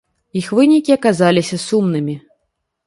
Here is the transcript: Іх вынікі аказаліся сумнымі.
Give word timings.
Іх 0.39 0.47
вынікі 0.59 0.95
аказаліся 0.97 1.61
сумнымі. 1.67 2.15